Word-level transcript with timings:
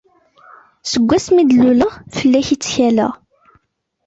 Seg 0.91 1.03
wsmi 1.09 1.39
i 1.41 1.43
d-luleɣ, 1.49 1.93
fell-ak 2.17 2.47
i 2.55 2.57
ttkaleɣ. 2.57 3.13